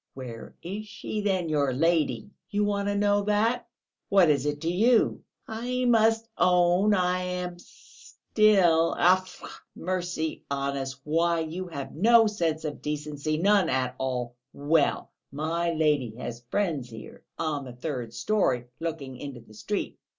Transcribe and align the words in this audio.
"Where 0.15 0.55
is 0.63 0.87
she, 0.87 1.21
then 1.21 1.47
your 1.47 1.71
lady?" 1.73 2.31
"You 2.49 2.63
want 2.65 2.87
to 2.87 2.95
know 2.95 3.21
that? 3.25 3.67
What 4.09 4.31
is 4.31 4.47
it 4.47 4.59
to 4.61 4.67
you?" 4.67 5.23
"I 5.47 5.85
must 5.85 6.27
own, 6.39 6.95
I 6.95 7.21
am 7.21 7.59
still...." 7.59 8.95
"Tfoo! 8.97 9.45
Mercy 9.75 10.43
on 10.49 10.75
us! 10.75 10.95
Why, 11.03 11.41
you 11.41 11.67
have 11.67 11.93
no 11.93 12.25
sense 12.25 12.65
of 12.65 12.81
decency, 12.81 13.37
none 13.37 13.69
at 13.69 13.93
all. 13.99 14.33
Well, 14.53 15.11
my 15.31 15.71
lady 15.71 16.15
has 16.15 16.45
friends 16.49 16.89
here, 16.89 17.23
on 17.37 17.63
the 17.63 17.71
third 17.73 18.11
storey 18.11 18.65
looking 18.79 19.17
into 19.17 19.41
the 19.41 19.53
street. 19.53 19.99